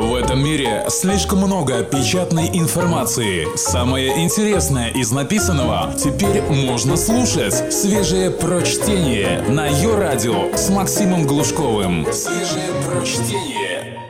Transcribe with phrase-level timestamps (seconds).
[0.00, 3.54] В этом мире слишком много печатной информации.
[3.54, 7.70] Самое интересное из написанного теперь можно слушать.
[7.70, 12.06] Свежее прочтение на ее радио с Максимом Глушковым.
[12.14, 14.00] Свежее прочтение.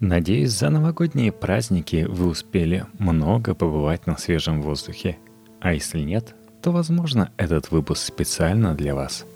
[0.00, 5.18] Надеюсь, за новогодние праздники вы успели много побывать на свежем воздухе.
[5.60, 9.26] А если нет, то, возможно, этот выпуск специально для вас.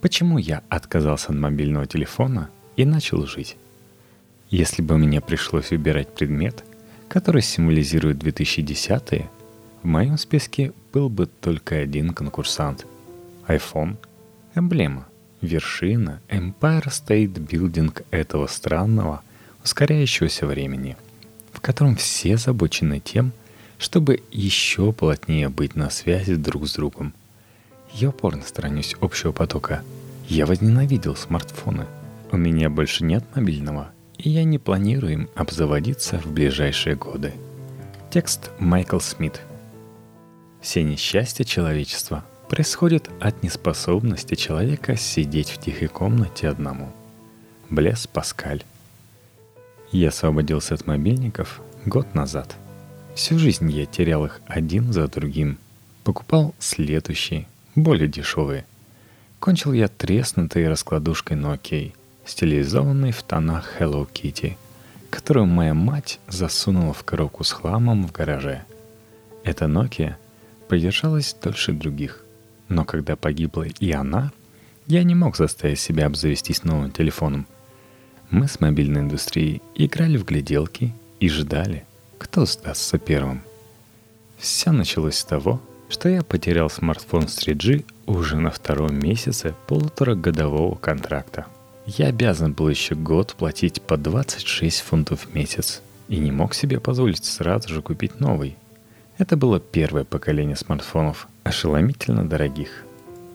[0.00, 3.58] Почему я отказался от мобильного телефона и начал жить?
[4.50, 6.64] Если бы мне пришлось выбирать предмет,
[7.08, 9.30] который символизирует 2010-е,
[9.82, 12.84] в моем списке был бы только один конкурсант.
[13.46, 13.96] iPhone–
[14.56, 15.06] эмблема,
[15.40, 19.22] вершина Empire State Building этого странного,
[19.62, 20.96] ускоряющегося времени,
[21.52, 23.30] в котором все забочены тем,
[23.78, 27.14] чтобы еще плотнее быть на связи друг с другом.
[27.92, 29.84] Я упорно сторонюсь общего потока.
[30.28, 31.86] Я возненавидел смартфоны.
[32.32, 33.92] У меня больше нет мобильного–
[34.28, 37.32] я не планирую им обзаводиться в ближайшие годы.
[38.10, 39.40] Текст Майкл Смит.
[40.60, 46.92] Все несчастья человечества происходят от неспособности человека сидеть в тихой комнате одному.
[47.70, 48.64] Блес Паскаль.
[49.92, 52.56] Я освободился от мобильников год назад.
[53.14, 55.58] Всю жизнь я терял их один за другим.
[56.04, 58.66] Покупал следующие, более дешевые.
[59.38, 64.56] Кончил я треснутой раскладушкой Nokia– стилизованный в тонах Hello Kitty,
[65.10, 68.64] которую моя мать засунула в коробку с хламом в гараже.
[69.44, 70.14] Эта Nokia
[70.68, 72.24] продержалась дольше других,
[72.68, 74.32] но когда погибла и она,
[74.86, 77.46] я не мог заставить себя обзавестись новым телефоном.
[78.30, 81.84] Мы с мобильной индустрией играли в гляделки и ждали,
[82.18, 83.42] кто сдастся первым.
[84.38, 90.76] Все началось с того, что я потерял смартфон с 3G уже на втором месяце полуторагодового
[90.76, 91.46] контракта–
[91.86, 96.80] я обязан был еще год платить по 26 фунтов в месяц и не мог себе
[96.80, 98.56] позволить сразу же купить новый.
[99.18, 102.84] Это было первое поколение смартфонов, ошеломительно дорогих.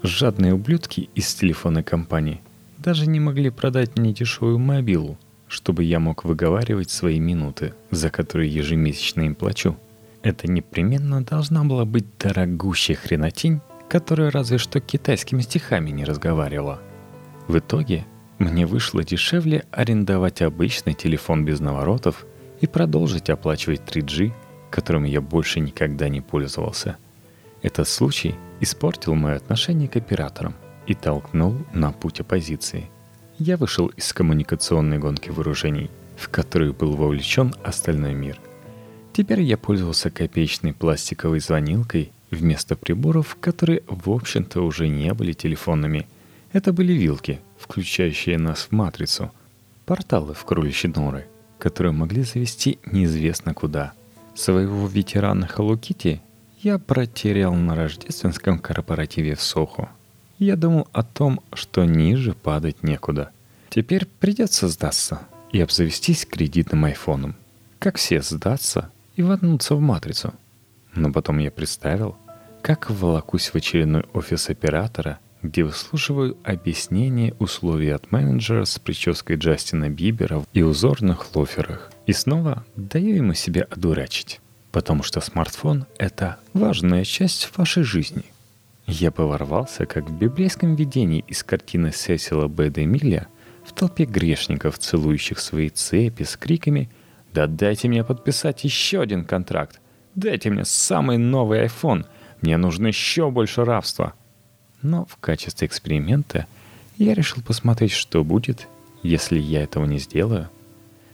[0.03, 2.41] Жадные ублюдки из телефонной компании
[2.77, 8.53] даже не могли продать мне дешевую мобилу, чтобы я мог выговаривать свои минуты, за которые
[8.53, 9.77] ежемесячно им плачу.
[10.21, 16.79] Это непременно должна была быть дорогущая хренотень, которая разве что китайскими стихами не разговаривала.
[17.47, 18.05] В итоге
[18.39, 22.25] мне вышло дешевле арендовать обычный телефон без наворотов
[22.59, 24.33] и продолжить оплачивать 3G,
[24.69, 26.97] которым я больше никогда не пользовался.
[27.61, 30.53] Этот случай испортил мое отношение к операторам
[30.85, 32.89] и толкнул на путь оппозиции.
[33.37, 38.39] Я вышел из коммуникационной гонки вооружений, в которую был вовлечен остальной мир.
[39.13, 46.07] Теперь я пользовался копеечной пластиковой звонилкой вместо приборов, которые, в общем-то, уже не были телефонными.
[46.51, 49.31] Это были вилки, включающие нас в матрицу,
[49.85, 51.27] порталы в кроличьи норы,
[51.57, 53.93] которые могли завести неизвестно куда.
[54.33, 56.19] Своего ветерана Kitty
[56.61, 59.89] я протерял на рождественском корпоративе в Сохо.
[60.37, 63.31] Я думал о том, что ниже падать некуда.
[63.69, 65.21] Теперь придется сдаться
[65.51, 67.35] и обзавестись кредитным айфоном.
[67.79, 70.33] Как все сдаться и воткнуться в матрицу.
[70.93, 72.17] Но потом я представил,
[72.61, 79.89] как волокусь в очередной офис оператора– где выслушиваю объяснение условий от менеджера с прической Джастина
[79.89, 81.91] Бибера и узорных лоферах.
[82.05, 84.41] И снова даю ему себя одурачить,
[84.71, 88.23] потому что смартфон— это важная часть вашей жизни.
[88.87, 92.69] Я поворвался, как в библейском видении из картины Сесила Б.
[92.69, 93.27] Демиля
[93.65, 96.89] в толпе грешников, целующих свои цепи с криками
[97.33, 99.81] «Да дайте мне подписать еще один контракт!
[100.13, 102.05] Дайте мне самый новый iPhone!
[102.41, 104.13] Мне нужно еще больше рабства!»
[104.85, 106.45] Но в качестве эксперимента
[106.97, 108.67] я решил посмотреть, что будет,
[109.01, 110.47] если я этого не сделаю.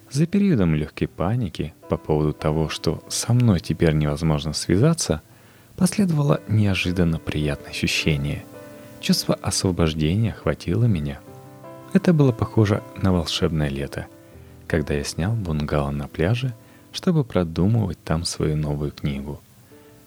[0.09, 5.21] За периодом легкой паники по поводу того, что со мной теперь невозможно связаться,
[5.77, 8.43] последовало неожиданно приятное ощущение.
[8.99, 11.21] Чувство освобождения охватило меня.
[11.93, 14.07] Это было похоже на волшебное лето,
[14.67, 16.53] когда я снял бунгало на пляже,
[16.91, 19.39] чтобы продумывать там свою новую книгу.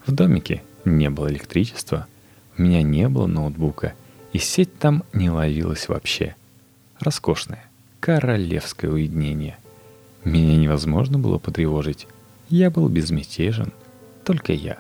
[0.05, 2.07] В домике не было электричества—
[2.57, 3.95] у меня не было ноутбука,
[4.33, 6.37] и сеть там не ловилась вообще.
[7.01, 7.65] Роскошное,
[8.01, 9.59] королевское уединение.
[10.25, 12.07] Меня невозможно было потревожить.
[12.49, 13.73] Я был безмятежен,
[14.25, 14.79] только я.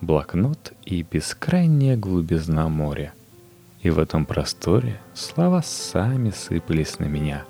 [0.00, 3.12] Блокнот и бескрайняя глубизна моря.
[3.80, 7.44] И в этом просторе слова сами сыпались на меня,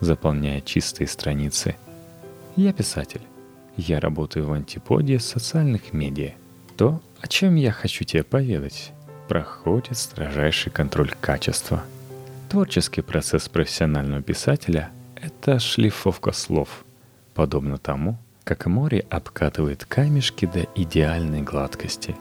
[0.00, 1.76] заполняя чистые страницы.
[2.56, 3.22] Я писатель.
[3.76, 6.32] Я работаю в антиподе социальных медиа.
[6.76, 8.92] То, о чем я хочу тебе поведать,
[9.28, 11.84] проходит строжайший контроль качества.
[12.48, 16.84] Творческий процесс профессионального писателя– это шлифовка слов.
[17.34, 22.16] подобно тому, как море обкатывает камешки до идеальной гладкости.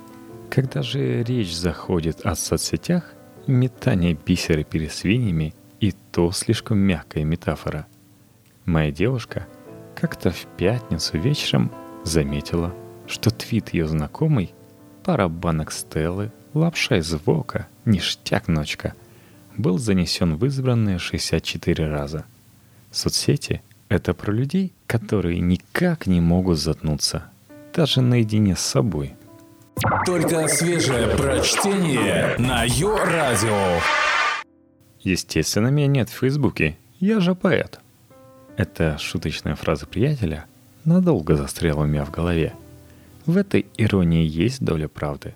[0.51, 3.13] Когда же речь заходит о соцсетях,
[3.47, 7.87] метание бисера перед свиньями и то слишком мягкая метафора.
[8.65, 9.47] Моя девушка
[9.95, 11.71] как-то в пятницу вечером
[12.03, 12.75] заметила,
[13.07, 14.53] что твит ее знакомый,
[15.03, 18.93] пара банок Стеллы, лапша из вока, ништяк ночка,
[19.57, 22.25] был занесен в избранные 64 раза.
[22.91, 27.25] Соцсети— это про людей, которые никак не могут заткнуться,
[27.73, 29.15] даже наедине с собой.
[30.05, 33.79] Только свежее прочтение на Йо-Радио.
[35.01, 36.77] Естественно, меня нет в Фейсбуке.
[36.99, 37.79] Я же поэт.
[38.57, 40.45] Эта шуточная фраза приятеля
[40.83, 42.53] надолго застряла у меня в голове.
[43.25, 45.35] В этой иронии есть доля правды.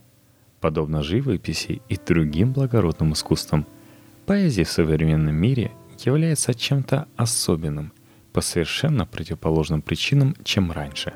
[0.61, 3.65] Подобно живописи и другим благородным искусствам,
[4.27, 5.71] поэзия в современном мире
[6.05, 7.91] является чем-то особенным,
[8.31, 11.13] по совершенно противоположным причинам, чем раньше.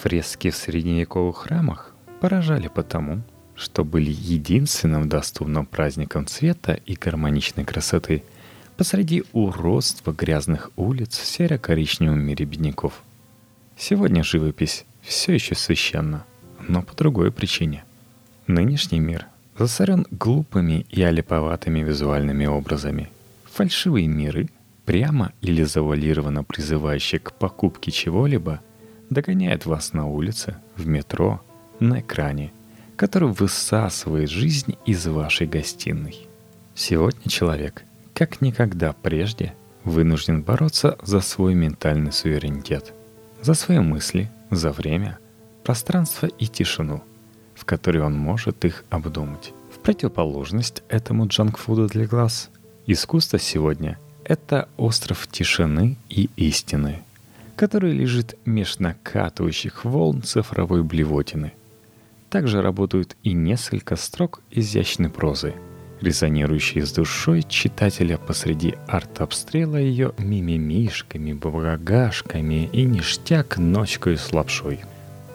[0.00, 3.22] Фрески в средневековых храмах поражали потому,
[3.56, 8.22] что были единственным доступным праздником цвета и гармоничной красоты
[8.76, 13.02] посреди уродства грязных улиц в серо-коричневом мире бедняков.
[13.76, 16.24] Сегодня живопись все еще священна,
[16.68, 17.85] но по другой причине.
[18.46, 19.26] Нынешний мир
[19.58, 23.10] засорен глупыми и олиповатыми визуальными образами.
[23.52, 24.48] Фальшивые миры,
[24.84, 28.60] прямо или завуалированно призывающие к покупке чего-либо,
[29.10, 31.42] догоняют вас на улице, в метро,
[31.80, 32.52] на экране–
[32.96, 36.26] который высасывает жизнь из вашей гостиной.
[36.74, 37.84] Сегодня человек,
[38.14, 39.54] как никогда прежде,
[39.84, 42.92] вынужден бороться за свой ментальный суверенитет,
[43.42, 45.18] за свои мысли, за время,
[45.62, 47.02] пространство и тишину,
[47.56, 49.52] в которой он может их обдумать.
[49.74, 52.50] В противоположность этому джанкфуду для глаз,
[52.86, 57.02] искусство сегодня— это остров тишины и истины,
[57.56, 61.52] который лежит меж накатывающих волн цифровой блевотины—
[62.30, 65.54] также работают и несколько строк изящной прозы,
[66.00, 74.80] резонирующие с душой читателя посреди арт-обстрела ее мимимишками, багашками и ништяк ночкой с лапшой.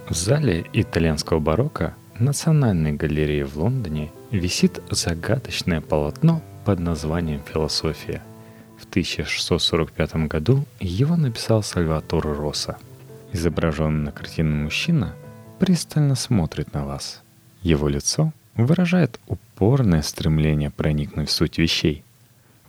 [0.09, 8.21] В зале итальянского барокко Национальной галереи в Лондоне висит загадочное полотно под названием «Философия».
[8.77, 12.77] В 1645 году его написал Сальваторе Росса.
[13.33, 15.15] Изображенный на картине мужчина
[15.57, 17.23] пристально смотрит на вас.
[17.63, 22.03] Его лицо выражает упорное стремление проникнуть в суть вещей.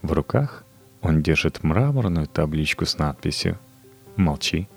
[0.01, 0.63] В руках
[1.03, 3.59] он держит мраморную табличку с надписью
[4.15, 4.67] «Молчи,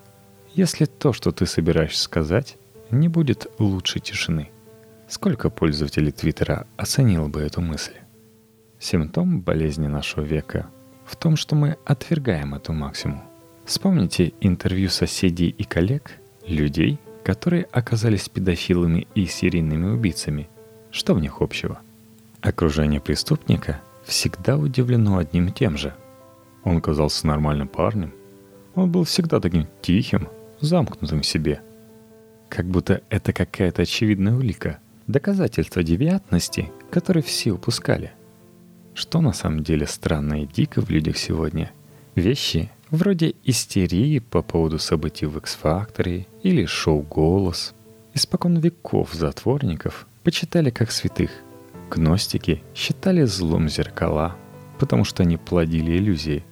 [0.53, 2.59] если то, что ты собираешься сказать,
[2.91, 4.51] не будет лучше тишины».
[5.09, 7.95] Сколько пользователей Твиттера оценило бы эту мысль?
[8.81, 10.69] Симптом болезни нашего века
[11.05, 13.23] в том, что мы отвергаем эту максимум.
[13.65, 16.11] Вспомните интервью соседей и коллег,
[16.47, 20.49] людей, которые оказались педофилами и серийными убийцами.
[20.91, 21.81] Что в них общего?
[22.41, 25.95] Окружение преступника всегда удивлено одним и тем же.
[26.65, 28.13] Он казался нормальным парнем.
[28.75, 30.29] Он был всегда таким тихим,
[30.61, 31.61] замкнутым в себе.
[32.49, 38.13] Как будто это какая-то очевидная улика, доказательство девиантности, которое все упускали.
[38.95, 41.73] Что на самом деле странно и дико в людях сегодня?
[42.15, 47.75] Вещи, Вроде истерии по поводу событий в X-Factor или шоу «Голос».
[48.15, 51.33] Испокон веков затворников почитали как святых.
[51.91, 54.37] Гностики считали злом зеркала,
[54.79, 56.45] потому что они плодили иллюзии.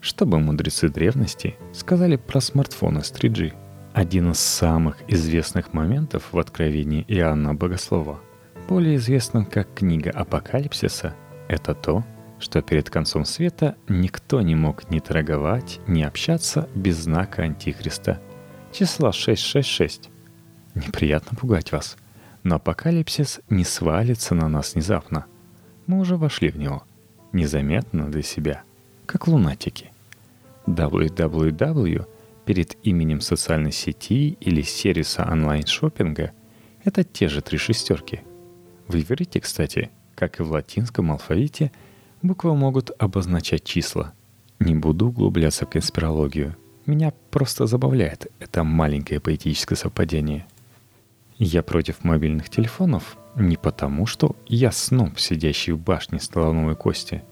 [0.00, 3.52] Что бы мудрецы древности сказали про смартфоны с 3G?
[3.94, 8.18] Один из самых известных моментов в откровении Иоанна Богослова,
[8.68, 11.14] более известным как книга Апокалипсиса,
[11.46, 12.04] это то,
[12.40, 18.20] что перед концом света никто не мог ни торговать, ни общаться без знака Антихриста.
[18.72, 20.10] Числа 666.
[20.74, 21.96] Неприятно пугать вас,
[22.42, 25.26] но апокалипсис не свалится на нас внезапно.
[25.86, 26.82] Мы уже вошли в него,
[27.32, 28.64] незаметно для себя,
[29.06, 29.92] как лунатики.
[30.66, 32.08] www
[32.44, 36.32] перед именем социальной сети или сервиса онлайн-шоппинга—
[36.84, 38.20] это те же три шестерки.
[38.88, 41.72] В иврите, кстати, как и в латинском алфавите—
[42.24, 44.14] Буквы могут обозначать числа.
[44.58, 46.56] Не буду углубляться в конспирологию.
[46.86, 50.46] Меня просто забавляет это маленькое поэтическое совпадение.
[51.36, 57.22] Я против мобильных телефонов не потому, что я сноб, сидящий в башне слоновой кости.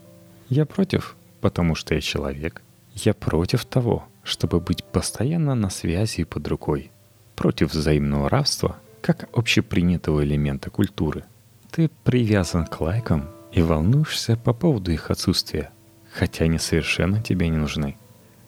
[0.47, 2.61] Я против, потому что я человек.
[2.93, 6.91] Я против того, чтобы быть постоянно на связи и под рукой.
[7.35, 11.25] Против взаимного рабства, как общепринятого элемента культуры.
[11.71, 15.71] Ты привязан к лайкам, и волнуешься по поводу их отсутствия,
[16.11, 17.97] хотя они совершенно тебе не нужны.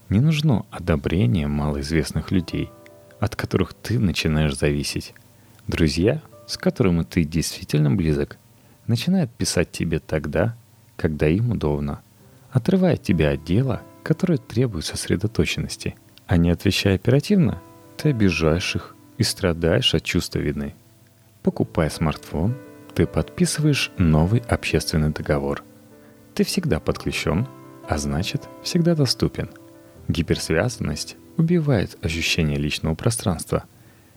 [0.10, 2.72] Не нужно одобрение малоизвестных людей,
[3.20, 5.14] от которых ты начинаешь зависеть.
[5.68, 8.38] Друзья, с которыми ты действительно близок,
[8.88, 10.56] начинают писать тебе тогда,
[10.96, 12.02] когда им удобно,
[12.52, 15.96] отрывая тебя от дела, которое требует сосредоточенности.
[16.28, 17.60] А не отвечая оперативно,
[17.98, 20.76] ты обижаешь их и страдаешь от чувства вины.
[21.42, 22.56] Покупая смартфон,
[22.94, 25.64] ты подписываешь новый общественный договор.
[26.36, 27.48] Ты всегда подключен,
[27.90, 29.50] а значит, всегда доступен.
[30.08, 33.64] Гиперсвязанность убивает ощущение личного пространства.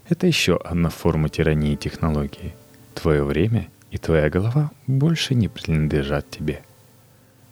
[0.07, 2.55] Это еще одна форма тирании технологии.
[2.95, 6.63] Твое время и твоя голова больше не принадлежат тебе.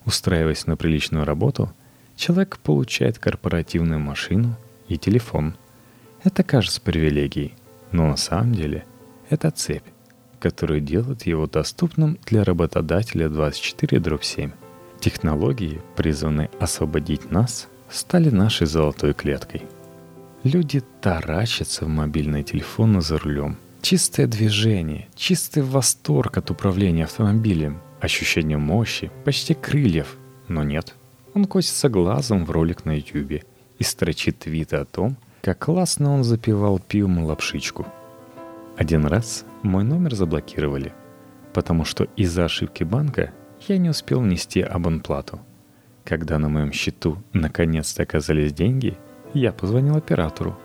[0.05, 1.73] Устраиваясь на приличную работу,
[2.17, 4.57] человек получает корпоративную машину
[4.89, 5.57] и телефон.
[6.25, 7.55] Это кажется привилегией,
[7.93, 8.85] но на самом деле
[9.29, 9.85] это цепь,
[10.41, 14.53] которая делает его доступным для работодателя 24-7.
[14.99, 19.63] Технологии, призванные освободить нас, стали нашей золотой клеткой.
[20.43, 23.57] Люди таращатся в мобильные телефоны за рулем.
[23.83, 30.17] Чистое движение, чистый восторг от управления автомобилем, ощущение мощи, почти крыльев.
[30.49, 30.95] Но нет,
[31.37, 33.45] он косится глазом в ролик на ютюбе
[33.79, 37.87] и строчит твиты о том, как классно он запивал пивом лапшичку.
[38.79, 40.95] Один раз мой номер заблокировали,
[41.53, 43.33] потому что из-за ошибки банка
[43.69, 45.41] я не успел внести абонплату.
[46.05, 48.97] Когда на моем счету наконец-то оказались деньги,
[49.35, 50.57] я позвонил оператору.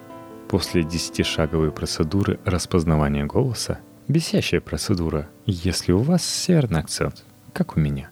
[0.47, 8.10] После десятишаговой процедуры распознавания голоса, бесящая процедура, если у вас северный акцент, как у меня,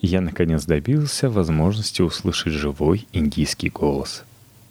[0.00, 4.24] я наконец добился возможности услышать живой индийский голос.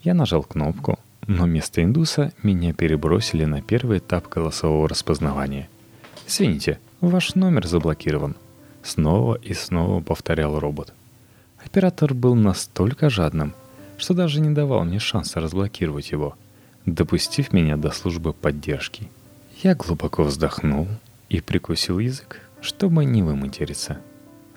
[0.04, 5.70] Я нажал кнопку, но вместо индуса меня перебросили на первый этап голосового распознавания.
[6.26, 8.36] «Извините, ваш номер заблокирован»,—
[8.84, 10.94] снова и снова повторял робот.
[11.64, 13.54] Оператор был настолько жадным,
[13.98, 16.38] что даже не давал мне шанса разблокировать его,
[16.86, 19.10] допустив меня до службы поддержки.
[19.62, 20.88] Я глубоко вздохнул
[21.28, 24.00] и прикусил язык, чтобы не выматериться.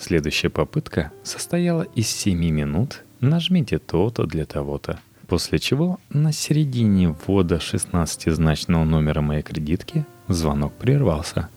[0.01, 7.57] Следующая попытка состояла из 7 минут «нажмите то-то для того-то», после чего на середине ввода
[7.57, 11.49] 16-значного номера моей кредитки звонок прервался.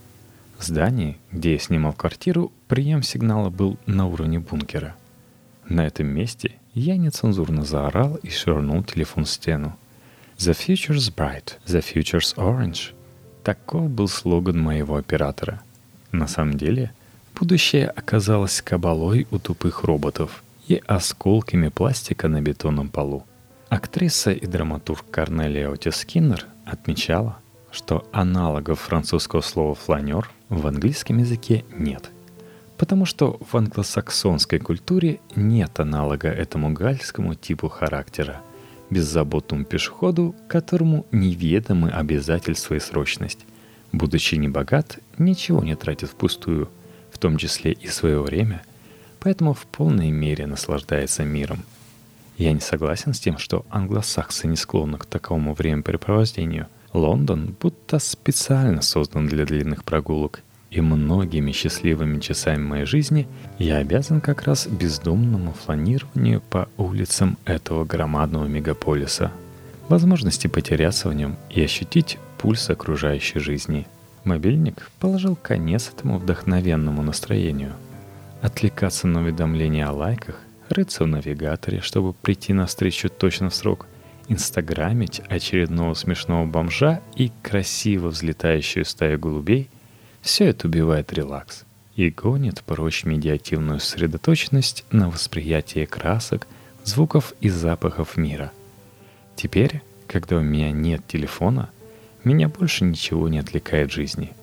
[0.60, 4.96] В здании, где я снимал квартиру, прием сигнала был на уровне бункера—
[5.70, 9.78] на этом месте я нецензурно заорал и швырнул телефон в стену.
[10.38, 12.94] «The future's bright, the future's orange».
[13.44, 15.62] Таков был слоган моего оператора.
[16.12, 16.92] На самом деле,
[17.44, 23.26] будущее оказалось кабалой у тупых роботов и осколками пластика на бетонном полу.
[23.68, 31.66] Актриса и драматург Корнелия Отис Скиннер отмечала, что аналогов французского слова «фланер» в английском языке
[31.78, 32.10] нет–
[32.78, 38.42] Потому что в англосаксонской культуре нет аналога этому гальскому типу характера,
[38.90, 43.46] беззаботному пешеходу, которому неведомы обязательства и срочность.
[43.92, 46.68] Будучи небогат, ничего не тратит впустую,
[47.14, 48.64] в том числе и свое время,
[49.20, 51.64] поэтому в полной мере наслаждается миром.
[52.38, 56.68] Я не согласен с тем, что англосаксы не склонны к такому времяпрепровождению.
[56.92, 60.42] Лондон будто специально создан для длинных прогулок–
[60.74, 63.28] и многими счастливыми часами моей жизни
[63.60, 69.32] я обязан как раз бездумному фланированию по улицам этого громадного мегаполиса,
[69.88, 73.86] возможности потеряться в нем и ощутить пульс окружающей жизни.
[74.24, 77.74] Мобильник положил конец этому вдохновенному настроению.
[78.42, 80.40] Отвлекаться на уведомления о лайках,
[80.70, 83.88] рыться в навигаторе, чтобы прийти на встречу точно в срок,
[84.28, 89.70] инстаграмить очередного смешного бомжа и красиво взлетающую стаю голубей—
[90.24, 91.66] все это убивает релакс
[91.96, 96.48] и гонит прочь медиативную сосредоточенность на восприятие красок,
[96.86, 98.52] звуков и запахов мира.
[99.36, 101.70] Теперь, когда у меня нет телефона,
[102.24, 104.34] меня больше ничего не отвлекает жизни.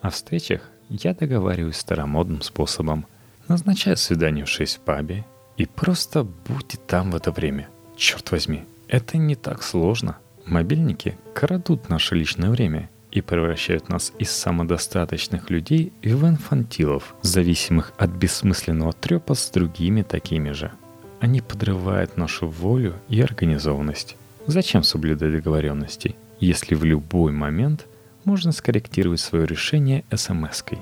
[0.00, 3.06] О встречах я договариваюсь старомодным способом.
[3.48, 5.24] Назначаю свидание в 6 в пабе
[5.56, 7.68] и просто будьте там в это время.
[7.96, 10.18] Черт возьми, это не так сложно.
[10.44, 18.10] Мобильники крадут наше личное время— и превращают нас из самодостаточных людей в инфантилов, зависимых от
[18.10, 20.70] бессмысленного трепа с другими такими же.
[21.18, 24.16] Они подрывают нашу волю и организованность.
[24.46, 27.86] Зачем соблюдать договоренности, если в любой момент
[28.24, 30.78] можно скорректировать свое решение смс-кой?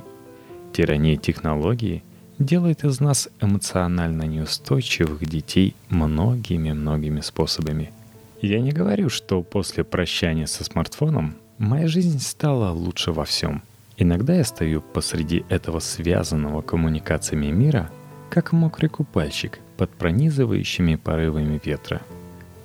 [0.72, 2.02] Тирания технологии
[2.38, 7.92] делает из нас эмоционально неустойчивых детей многими-многими способами.
[8.40, 13.62] Я не говорю, что после прощания со смартфоном Моя жизнь стала лучше во всем.
[13.96, 17.90] Иногда я стою посреди этого связанного коммуникациями мира,
[18.28, 22.02] как мокрый купальщик, под пронизывающими порывами ветра.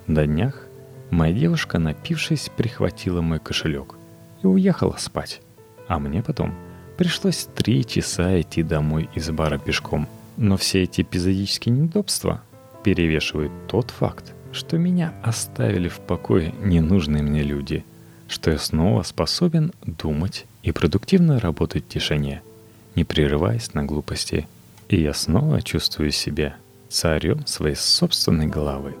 [0.08, 0.66] На днях
[1.10, 3.96] моя девушка, напившись, прихватила мой кошелек
[4.42, 5.40] и уехала спать.
[5.88, 6.54] А мне потом
[6.96, 10.08] пришлось три часа идти домой из бара пешком.
[10.36, 12.42] Но все эти эпизодические неудобства
[12.84, 17.84] перевешивают тот факт, что меня оставили в покое ненужные мне люди,
[18.28, 22.42] что я снова способен думать и продуктивно работать в тишине,
[22.94, 24.46] не прерываясь на глупости.
[24.88, 26.56] И я снова чувствую себя
[26.88, 28.94] царем своей собственной головы.